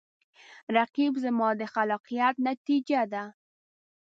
رقیب 0.75 1.13
زما 1.23 1.49
د 1.59 1.61
خلاقیت 1.73 2.35
نتیجه 2.47 3.01
ده 3.13 3.23